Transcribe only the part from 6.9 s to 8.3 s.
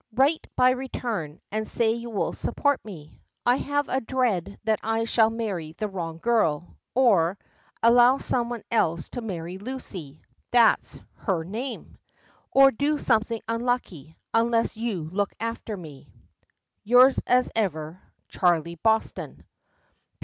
or allow